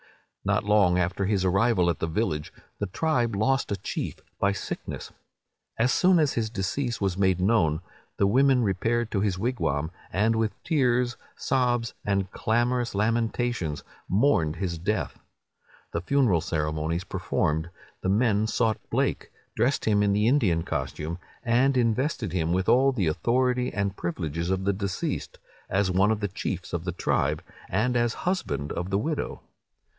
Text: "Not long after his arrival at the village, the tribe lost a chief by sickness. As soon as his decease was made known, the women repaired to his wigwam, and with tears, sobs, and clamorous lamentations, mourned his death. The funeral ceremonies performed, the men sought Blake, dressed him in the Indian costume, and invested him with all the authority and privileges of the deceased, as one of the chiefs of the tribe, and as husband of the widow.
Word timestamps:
"Not 0.43 0.63
long 0.63 0.97
after 0.97 1.25
his 1.27 1.45
arrival 1.45 1.87
at 1.91 1.99
the 1.99 2.07
village, 2.07 2.51
the 2.79 2.87
tribe 2.87 3.35
lost 3.35 3.71
a 3.71 3.75
chief 3.77 4.15
by 4.39 4.51
sickness. 4.51 5.11
As 5.77 5.91
soon 5.91 6.17
as 6.17 6.33
his 6.33 6.49
decease 6.49 6.99
was 6.99 7.19
made 7.19 7.39
known, 7.39 7.81
the 8.17 8.25
women 8.25 8.63
repaired 8.63 9.11
to 9.11 9.21
his 9.21 9.37
wigwam, 9.37 9.91
and 10.11 10.35
with 10.35 10.55
tears, 10.63 11.17
sobs, 11.37 11.93
and 12.03 12.31
clamorous 12.31 12.95
lamentations, 12.95 13.83
mourned 14.09 14.55
his 14.55 14.79
death. 14.79 15.19
The 15.93 16.01
funeral 16.01 16.41
ceremonies 16.41 17.03
performed, 17.03 17.69
the 18.01 18.09
men 18.09 18.47
sought 18.47 18.79
Blake, 18.89 19.29
dressed 19.55 19.85
him 19.85 20.01
in 20.01 20.13
the 20.13 20.27
Indian 20.27 20.63
costume, 20.63 21.19
and 21.43 21.77
invested 21.77 22.33
him 22.33 22.51
with 22.51 22.67
all 22.67 22.91
the 22.91 23.05
authority 23.05 23.71
and 23.71 23.95
privileges 23.95 24.49
of 24.49 24.63
the 24.63 24.73
deceased, 24.73 25.37
as 25.69 25.91
one 25.91 26.09
of 26.09 26.21
the 26.21 26.27
chiefs 26.27 26.73
of 26.73 26.85
the 26.85 26.91
tribe, 26.91 27.43
and 27.69 27.95
as 27.95 28.15
husband 28.25 28.71
of 28.71 28.89
the 28.89 28.97
widow. 28.97 29.41